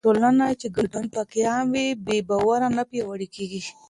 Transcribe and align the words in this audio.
هغه 0.03 0.07
ټولنه 0.07 0.45
چې 0.59 0.67
ګډون 0.77 1.05
پکې 1.15 1.41
عام 1.51 1.67
وي، 1.73 1.87
بې 2.05 2.17
باوري 2.29 2.67
نه 2.77 2.83
پیاوړې 2.89 3.27
کېږي. 3.35 3.61